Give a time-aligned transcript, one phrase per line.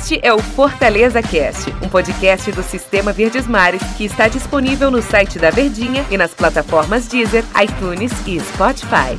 [0.00, 5.02] Este é o Fortaleza Cast, um podcast do Sistema Verdes Mares que está disponível no
[5.02, 9.18] site da Verdinha e nas plataformas Deezer, iTunes e Spotify.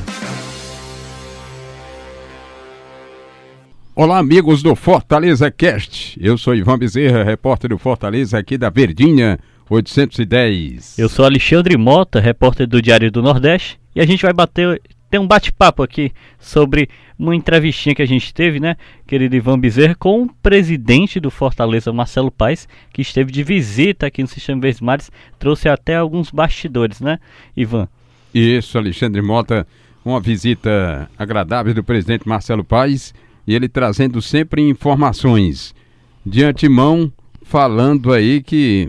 [3.94, 6.18] Olá, amigos do Fortaleza Cast.
[6.20, 9.38] Eu sou Ivan Bezerra, repórter do Fortaleza aqui da Verdinha
[9.70, 10.98] 810.
[10.98, 14.82] Eu sou Alexandre Mota, repórter do Diário do Nordeste, e a gente vai bater
[15.12, 19.94] ter um bate-papo aqui sobre uma entrevistinha que a gente teve, né, querido Ivan Bezerra,
[19.94, 25.12] com o presidente do Fortaleza, Marcelo Paes, que esteve de visita aqui no Sistema Mares,
[25.38, 27.18] trouxe até alguns bastidores, né,
[27.54, 27.88] Ivan?
[28.32, 29.66] Isso, Alexandre Mota,
[30.02, 33.14] uma visita agradável do presidente Marcelo Paes,
[33.46, 35.74] e ele trazendo sempre informações
[36.24, 38.88] de antemão, falando aí que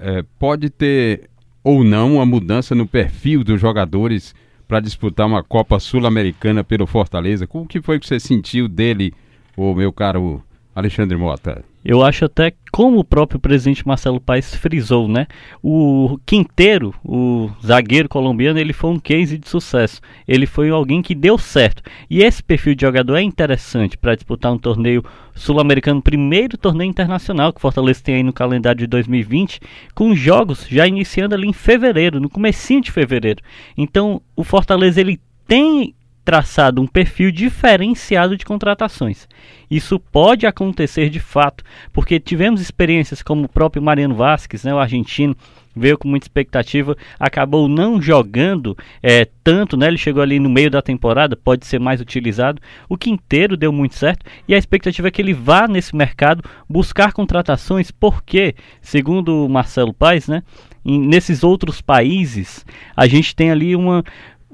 [0.00, 1.28] é, pode ter
[1.62, 4.34] ou não uma mudança no perfil dos jogadores
[4.66, 7.46] para disputar uma Copa Sul-Americana pelo Fortaleza.
[7.46, 9.12] Como que foi que você sentiu dele,
[9.56, 10.42] o meu caro
[10.74, 11.64] Alexandre Mota?
[11.84, 15.26] Eu acho até como o próprio presidente Marcelo Paes frisou, né?
[15.62, 20.00] O Quinteiro, o zagueiro colombiano, ele foi um case de sucesso.
[20.26, 21.82] Ele foi alguém que deu certo.
[22.08, 27.52] E esse perfil de jogador é interessante para disputar um torneio sul-americano, primeiro torneio internacional
[27.52, 29.60] que Fortaleza tem aí no calendário de 2020,
[29.94, 33.42] com jogos já iniciando ali em fevereiro, no comecinho de fevereiro.
[33.76, 35.94] Então, o Fortaleza ele tem
[36.24, 39.28] traçado um perfil diferenciado de contratações.
[39.70, 44.78] Isso pode acontecer de fato, porque tivemos experiências como o próprio Mariano Vasquez, né, o
[44.78, 45.36] argentino,
[45.76, 49.88] veio com muita expectativa, acabou não jogando é, tanto, né?
[49.88, 52.62] Ele chegou ali no meio da temporada, pode ser mais utilizado.
[52.88, 57.12] O Quinteiro deu muito certo e a expectativa é que ele vá nesse mercado buscar
[57.12, 60.42] contratações, porque, segundo o Marcelo Paes, né?
[60.84, 62.64] Em, nesses outros países,
[62.94, 64.04] a gente tem ali uma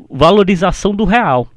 [0.08, 1.48] valorização do real.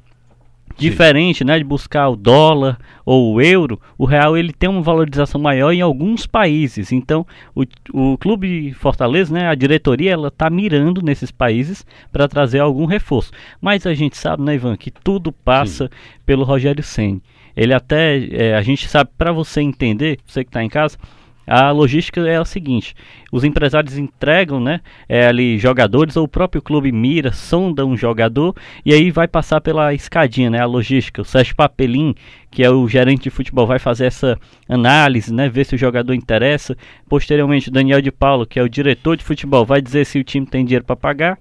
[0.76, 5.40] Diferente, né, de buscar o dólar ou o euro, o real ele tem uma valorização
[5.40, 6.90] maior em alguns países.
[6.90, 12.58] Então, o, o clube Fortaleza, né, a diretoria, ela está mirando nesses países para trazer
[12.58, 13.30] algum reforço.
[13.60, 16.20] Mas a gente sabe, né, Ivan, que tudo passa Sim.
[16.26, 17.22] pelo Rogério Senni.
[17.56, 20.98] Ele até, é, a gente sabe, para você entender, você que está em casa,
[21.46, 22.94] a logística é a seguinte:
[23.30, 28.54] os empresários entregam, né, é, ali jogadores ou o próprio clube mira, sonda um jogador
[28.84, 31.22] e aí vai passar pela escadinha, né, a logística.
[31.22, 32.14] O Sérgio Papelim,
[32.50, 34.38] que é o gerente de futebol, vai fazer essa
[34.68, 36.76] análise, né, ver se o jogador interessa.
[37.08, 40.46] Posteriormente, Daniel de Paulo, que é o diretor de futebol, vai dizer se o time
[40.46, 41.38] tem dinheiro para pagar.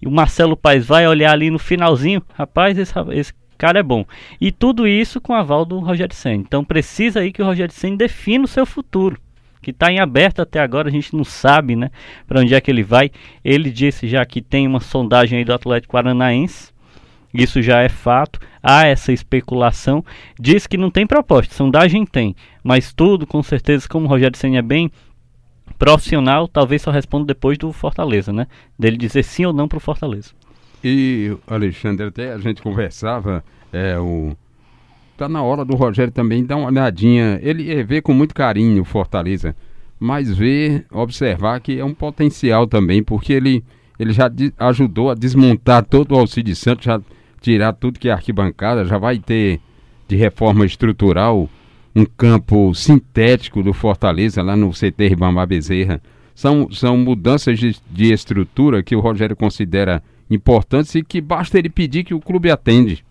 [0.00, 4.06] E o Marcelo Paes vai olhar ali no finalzinho, rapaz, esse, esse cara é bom.
[4.40, 6.36] E tudo isso com aval do Rogério Senna.
[6.36, 9.20] Então precisa aí que o Rogério Senna defina o seu futuro
[9.60, 11.90] que está em aberto até agora, a gente não sabe, né,
[12.26, 13.10] para onde é que ele vai.
[13.44, 16.72] Ele disse já que tem uma sondagem aí do Atlético Paranaense.
[17.32, 18.40] Isso já é fato.
[18.62, 20.04] Há essa especulação.
[20.38, 21.54] Diz que não tem proposta.
[21.54, 22.34] Sondagem tem.
[22.62, 24.90] Mas tudo, com certeza, como o Rogério Senna é bem
[25.78, 28.46] profissional, talvez só responda depois do Fortaleza, né?
[28.78, 30.30] Dele dizer sim ou não para o Fortaleza.
[30.82, 34.36] E, Alexandre, até a gente conversava, é, o,
[35.20, 37.38] Tá na hora do Rogério também dar uma olhadinha.
[37.42, 39.54] Ele vê com muito carinho Fortaleza,
[39.98, 43.62] mas vê, observar que é um potencial também, porque ele,
[43.98, 46.98] ele já ajudou a desmontar todo o Alcide Santos, já
[47.38, 49.60] tirar tudo que é arquibancada, já vai ter
[50.08, 51.50] de reforma estrutural
[51.94, 56.00] um campo sintético do Fortaleza lá no CT Ribamar Bezerra.
[56.34, 61.68] São, são mudanças de, de estrutura que o Rogério considera importantes e que basta ele
[61.68, 63.04] pedir que o clube atende.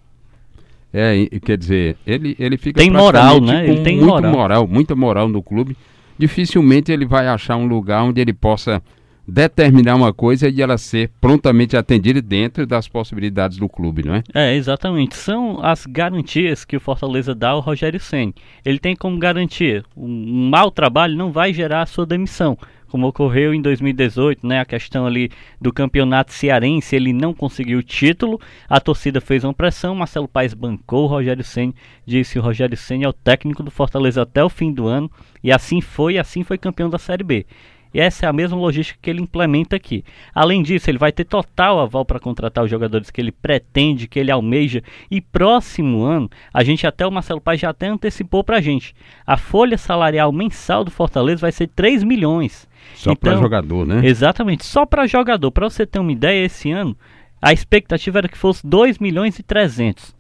[0.94, 3.67] É, quer dizer, ele, ele fica tem moral, né?
[3.67, 4.31] Ele tem muito moral.
[4.31, 5.77] moral, muita moral no clube.
[6.17, 8.81] Dificilmente ele vai achar um lugar onde ele possa
[9.29, 14.23] determinar uma coisa e ela ser prontamente atendida dentro das possibilidades do clube, não é?
[14.33, 15.16] É, exatamente.
[15.16, 18.33] São as garantias que o Fortaleza dá ao Rogério Senni.
[18.66, 22.57] Ele tem como garantia, um mau trabalho não vai gerar a sua demissão
[22.89, 24.59] como ocorreu em 2018, né?
[24.59, 29.53] A questão ali do campeonato cearense, ele não conseguiu o título, a torcida fez uma
[29.53, 31.73] pressão, Marcelo Paes bancou Rogério Senna,
[32.05, 35.09] disse o Rogério Senna é o técnico do Fortaleza até o fim do ano,
[35.44, 37.45] e assim foi, assim foi campeão da Série B.
[37.94, 40.03] E essa é a mesma logística que ele implementa aqui.
[40.33, 44.19] Além disso, ele vai ter total aval para contratar os jogadores que ele pretende, que
[44.19, 44.83] ele almeja.
[45.09, 48.94] E próximo ano, a gente até o Marcelo Paz já até antecipou para a gente.
[49.25, 52.68] A folha salarial mensal do Fortaleza vai ser 3 milhões.
[52.95, 54.01] Só então, para jogador, né?
[54.03, 55.51] Exatamente, só para jogador.
[55.51, 56.95] Para você ter uma ideia, esse ano
[57.42, 60.15] a expectativa era que fosse 2 milhões e 300.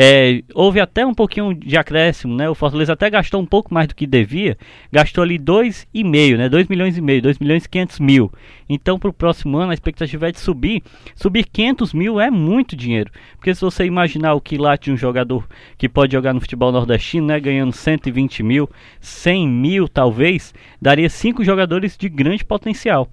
[0.00, 2.48] É, houve até um pouquinho de acréscimo, né?
[2.48, 4.56] O Fortaleza até gastou um pouco mais do que devia,
[4.92, 6.48] gastou ali 2,5, né?
[6.48, 8.32] 2 milhões e meio, 2 milhões e 500 mil.
[8.68, 10.84] Então, para o próximo ano, a expectativa é de subir.
[11.16, 13.10] Subir 500 mil é muito dinheiro.
[13.34, 15.44] Porque se você imaginar o quilate de um jogador
[15.76, 17.40] que pode jogar no futebol nordestino, né?
[17.40, 23.10] Ganhando 120 mil, 100 mil talvez, daria cinco jogadores de grande potencial.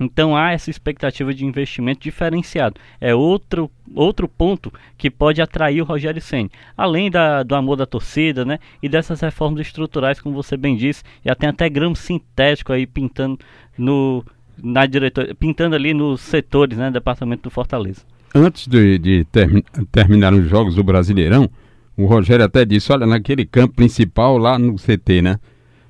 [0.00, 2.80] Então há essa expectativa de investimento diferenciado.
[3.00, 6.50] É outro, outro ponto que pode atrair o Rogério Senna.
[6.76, 8.58] Além da, do amor da torcida, né?
[8.82, 13.38] E dessas reformas estruturais, como você bem disse, já tem até grama sintético aí pintando
[13.76, 14.24] no
[14.62, 18.02] na diretoria, pintando ali nos setores, né, departamento do Fortaleza.
[18.34, 21.50] Antes de, de termi terminar os jogos do Brasileirão,
[21.96, 25.38] o Rogério até disse, olha, naquele campo principal lá no CT, né,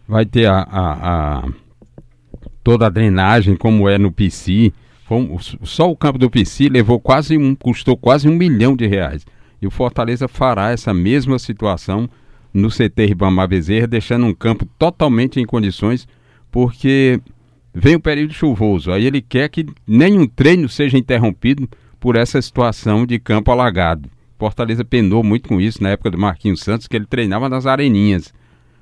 [0.08, 1.48] vai ter a, a, a
[2.62, 4.72] toda a drenagem como é no PC.
[5.62, 9.26] Só o campo do PC levou quase um, custou quase um milhão de reais.
[9.60, 12.08] E o Fortaleza fará essa mesma situação
[12.52, 16.06] no CT Ribamar Bezerra, deixando um campo totalmente em condições,
[16.50, 17.20] porque
[17.74, 18.90] vem o período chuvoso.
[18.90, 21.68] Aí ele quer que nenhum treino seja interrompido
[22.00, 24.10] por essa situação de campo alagado.
[24.38, 28.34] Fortaleza penou muito com isso na época do Marquinhos Santos, que ele treinava nas areninhas.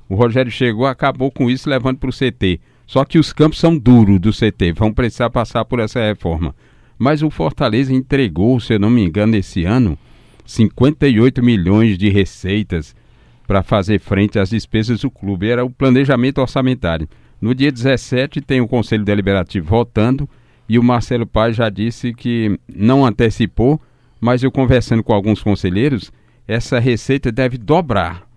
[0.08, 2.60] O Rogério chegou, acabou com isso, levando para o CT.
[2.90, 6.52] Só que os campos são duros do CT, vão precisar passar por essa reforma.
[6.98, 9.96] Mas o Fortaleza entregou, se eu não me engano, esse ano,
[10.44, 12.92] 58 milhões de receitas
[13.46, 15.48] para fazer frente às despesas do clube.
[15.48, 17.08] Era o planejamento orçamentário.
[17.40, 20.28] No dia 17 tem o Conselho Deliberativo votando
[20.68, 23.80] e o Marcelo Paz já disse que não antecipou,
[24.20, 26.10] mas eu conversando com alguns conselheiros,
[26.44, 28.28] essa receita deve dobrar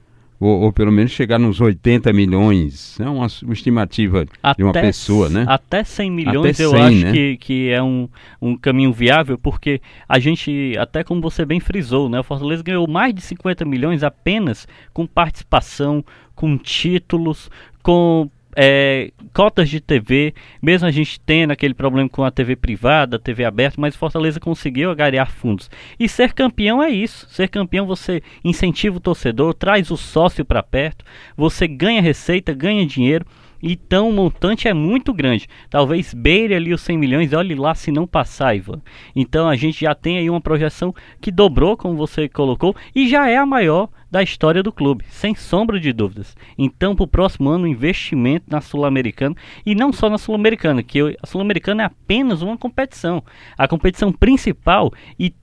[0.43, 2.99] ou, ou, pelo menos chegar nos 80 milhões.
[2.99, 5.45] É uma, uma estimativa até, de uma pessoa, né?
[5.47, 7.11] Até 100 milhões até 100, eu acho né?
[7.11, 8.09] que, que é um,
[8.41, 12.19] um caminho viável, porque a gente, até como você bem frisou, né?
[12.19, 16.03] O Fortaleza ganhou mais de 50 milhões apenas com participação,
[16.35, 17.49] com títulos,
[17.81, 23.19] com é, cotas de TV, mesmo a gente tendo aquele problema com a TV privada,
[23.19, 25.69] TV aberta, mas Fortaleza conseguiu agariar fundos.
[26.00, 27.27] E ser campeão é isso.
[27.29, 31.03] Ser campeão você incentiva o torcedor, traz o sócio para perto,
[31.35, 33.25] você ganha receita, ganha dinheiro.
[33.63, 35.48] Então o montante é muito grande.
[35.69, 38.81] Talvez beire ali os 100 milhões, olhe lá se não passar, Ivan.
[39.15, 43.30] Então a gente já tem aí uma projeção que dobrou, como você colocou, e já
[43.30, 46.38] é a maior da história do clube, sem sombra de dúvidas.
[46.56, 51.25] Então, para o próximo ano, investimento na Sul-Americana e não só na Sul-Americana, que a
[51.25, 53.24] Sul-Americana é apenas uma competição.
[53.57, 55.33] A competição principal e,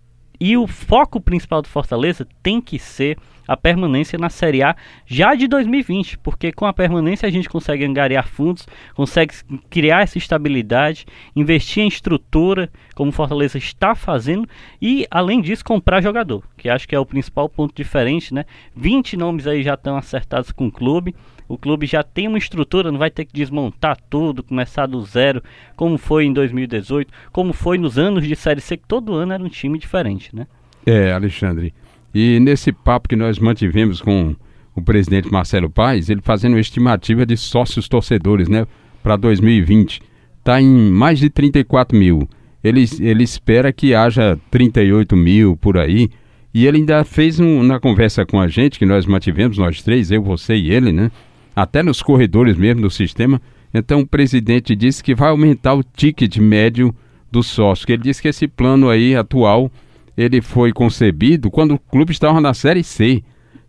[0.41, 3.19] e o foco principal do Fortaleza tem que ser
[3.51, 7.85] a permanência na Série A já de 2020, porque com a permanência a gente consegue
[7.85, 8.65] angariar fundos,
[8.95, 9.35] consegue
[9.69, 11.05] criar essa estabilidade,
[11.35, 14.49] investir em estrutura, como o Fortaleza está fazendo,
[14.81, 18.45] e além disso comprar jogador, que acho que é o principal ponto diferente, né?
[18.77, 21.15] 20 nomes aí já estão acertados com o clube.
[21.51, 25.43] O clube já tem uma estrutura, não vai ter que desmontar tudo, começar do zero,
[25.75, 29.43] como foi em 2018, como foi nos anos de Série C, que todo ano era
[29.43, 30.47] um time diferente, né?
[30.87, 31.75] É, Alexandre.
[32.15, 34.37] E nesse papo que nós mantivemos com
[34.77, 38.65] o presidente Marcelo Paes, ele fazendo uma estimativa de sócios torcedores, né,
[39.03, 40.01] para 2020,
[40.39, 42.29] está em mais de 34 mil.
[42.63, 46.11] Ele, ele espera que haja 38 mil por aí.
[46.55, 50.13] E ele ainda fez um, na conversa com a gente, que nós mantivemos, nós três,
[50.13, 51.11] eu, você e ele, né?
[51.55, 53.41] Até nos corredores mesmo do sistema.
[53.73, 56.95] Então o presidente disse que vai aumentar o ticket médio
[57.31, 57.87] do sócio.
[57.89, 59.71] Ele disse que esse plano aí atual
[60.17, 63.23] ele foi concebido quando o clube estava na Série C.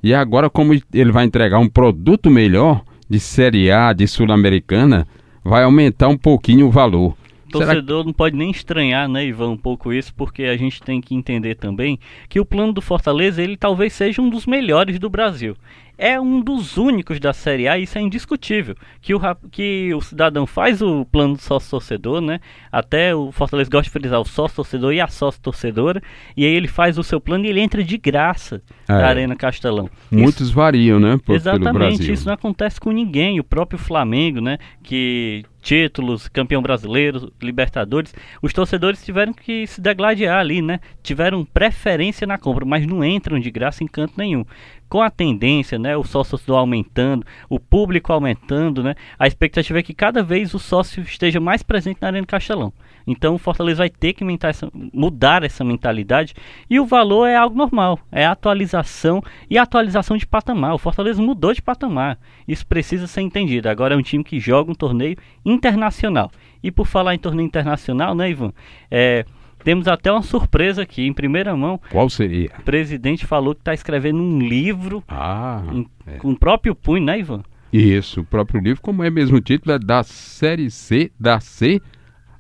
[0.04, 5.08] E agora, como ele vai entregar um produto melhor de Série A, de Sul-Americana,
[5.44, 7.16] vai aumentar um pouquinho o valor.
[7.52, 8.08] Torcedor que...
[8.08, 11.56] não pode nem estranhar, né, Ivan, um pouco isso, porque a gente tem que entender
[11.56, 15.56] também que o plano do Fortaleza, ele talvez seja um dos melhores do Brasil
[16.02, 18.76] é um dos únicos da Série A, isso é indiscutível.
[19.00, 19.20] Que o,
[19.52, 22.40] que o cidadão faz o plano do sócio-torcedor, né?
[22.72, 26.02] Até o Fortaleza gosta de frisar o sócio-torcedor e a sócio-torcedora.
[26.36, 28.94] E aí ele faz o seu plano e ele entra de graça é.
[28.94, 29.92] na Arena Castelão.
[30.10, 31.20] Muitos isso, variam, né?
[31.24, 33.40] Por, exatamente, isso não acontece com ninguém.
[33.40, 34.58] O próprio Flamengo, né?
[34.82, 40.80] Que títulos, campeão brasileiro, Libertadores, os torcedores tiveram que se degladiar ali, né?
[41.04, 44.44] Tiveram preferência na compra, mas não entram de graça em canto nenhum.
[44.92, 49.94] Com a tendência, né, o sócio aumentando, o público aumentando, né, a expectativa é que
[49.94, 52.74] cada vez o sócio esteja mais presente na Arena Castelão.
[53.08, 56.34] Então o Fortaleza vai ter que essa, mudar essa mentalidade
[56.70, 60.74] e o valor é algo normal, é atualização e atualização de patamar.
[60.74, 63.70] O Fortaleza mudou de patamar, isso precisa ser entendido.
[63.70, 66.30] Agora é um time que joga um torneio internacional.
[66.62, 68.52] E por falar em torneio internacional, né, Ivan?
[68.92, 69.24] É,
[69.64, 71.80] Temos até uma surpresa aqui, em primeira mão.
[71.90, 72.52] Qual seria?
[72.60, 76.18] O presidente falou que está escrevendo um livro ah, em, é.
[76.18, 77.44] com o próprio punho, né, Ivan?
[77.72, 81.82] Isso, o próprio livro, como é mesmo o título, é da Série C, da C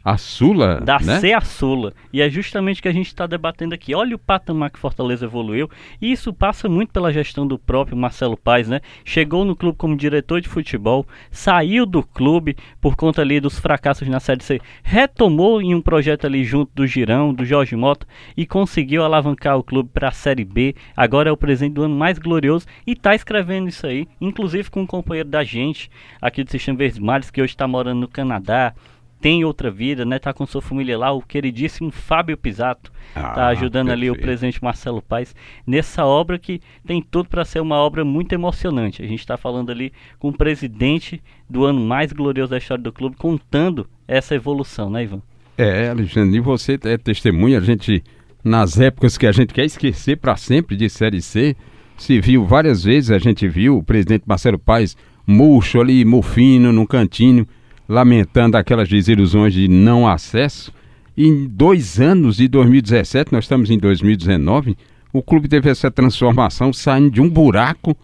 [0.03, 0.81] a Sula.
[0.81, 1.20] Da né?
[1.20, 1.93] C a Sula.
[2.12, 3.93] E é justamente o que a gente está debatendo aqui.
[3.93, 5.70] Olha o patamar que Fortaleza evoluiu.
[6.01, 8.81] E isso passa muito pela gestão do próprio Marcelo Paes, né?
[9.05, 14.08] Chegou no clube como diretor de futebol, saiu do clube por conta ali dos fracassos
[14.08, 18.46] na Série C, retomou em um projeto ali junto do Girão, do Jorge Mota e
[18.46, 20.75] conseguiu alavancar o clube para a Série B.
[20.96, 24.81] Agora é o presente do ano mais glorioso e está escrevendo isso aí, inclusive com
[24.81, 25.89] um companheiro da gente
[26.22, 28.74] aqui do Sistema Verdes Mares que hoje está morando no Canadá
[29.22, 30.18] tem outra vida, né?
[30.18, 34.12] Tá com sua família lá, o queridíssimo Fábio Pisato tá ah, tá ajudando perfeito.
[34.13, 35.36] ali o presidente Marcelo Paes
[35.66, 39.04] nessa obra que tem tudo para ser uma obra muito emocionante.
[39.04, 42.92] A gente está falando ali com o presidente do ano mais glorioso da história do
[42.92, 45.22] clube contando essa evolução, né, Ivan?
[45.58, 48.04] É, Alexandre, e você é testemunha, a gente
[48.44, 51.56] nas épocas que a gente quer esquecer para sempre de Série C,
[51.96, 54.98] se viu várias vezes, a gente viu o presidente Marcelo Paes
[55.28, 57.48] murcho ali, mofino, num cantinho,
[57.91, 60.71] lamentando aquelas desilusões de não acesso.
[61.17, 64.77] Em dois anos de 2017, nós estamos em 2019,
[65.12, 67.95] o clube teve essa transformação saindo de um buraco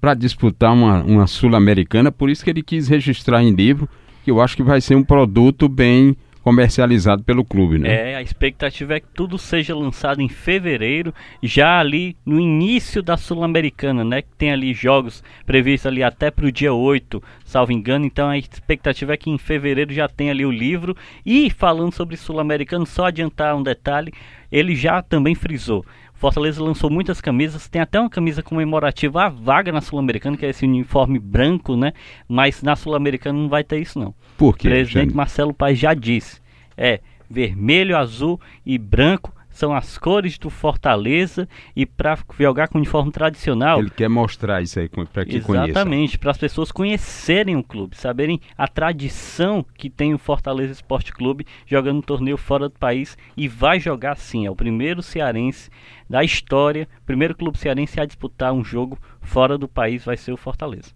[0.00, 3.88] para disputar uma, uma Sul-Americana, por isso que ele quis registrar em livro,
[4.24, 8.12] que eu acho que vai ser um produto bem comercializado pelo clube, né?
[8.12, 13.16] É, a expectativa é que tudo seja lançado em fevereiro, já ali no início da
[13.16, 14.22] Sul-Americana, né?
[14.22, 18.04] Que tem ali jogos previstos ali até para o dia 8, salvo engano.
[18.04, 20.96] Então a expectativa é que em fevereiro já tenha ali o livro.
[21.24, 24.12] E falando sobre Sul-Americano, só adiantar um detalhe,
[24.50, 25.84] ele já também frisou.
[26.22, 30.50] Fortaleza lançou muitas camisas, tem até uma camisa comemorativa à vaga na Sul-Americana, que é
[30.50, 31.92] esse uniforme branco, né?
[32.28, 34.14] Mas na Sul-Americana não vai ter isso não.
[34.38, 34.68] Por quê?
[34.68, 36.40] O presidente Marcelo Paes já disse.
[36.76, 43.12] É vermelho, azul e branco são as cores do Fortaleza e para jogar com uniforme
[43.12, 43.78] tradicional.
[43.78, 45.70] Ele quer mostrar isso aí para que conheça.
[45.70, 51.12] Exatamente, para as pessoas conhecerem o clube, saberem a tradição que tem o Fortaleza Esporte
[51.12, 54.46] Clube jogando um torneio fora do país e vai jogar sim.
[54.46, 55.70] É o primeiro cearense
[56.08, 60.36] da história, primeiro clube cearense a disputar um jogo fora do país vai ser o
[60.36, 60.92] Fortaleza.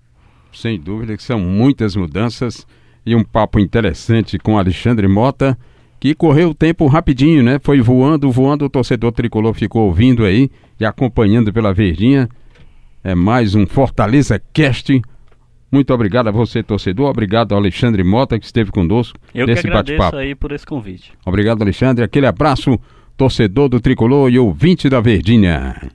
[0.53, 2.67] Sem dúvida que são muitas mudanças
[3.05, 5.57] e um papo interessante com Alexandre Mota
[5.99, 7.59] que correu o tempo rapidinho, né?
[7.63, 12.29] Foi voando, voando, o torcedor tricolor ficou ouvindo aí e acompanhando pela Verdinha.
[13.03, 15.01] É mais um Fortaleza Cast.
[15.71, 17.11] Muito obrigado a você, torcedor.
[17.11, 20.17] Obrigado ao Alexandre Mota, que esteve conosco Eu nesse bate-papo.
[20.17, 21.13] aí por esse convite.
[21.25, 22.05] Obrigado, Alexandre.
[22.05, 22.79] Aquele abraço,
[23.17, 25.91] torcedor do Tricolor e ouvinte da Verdinha.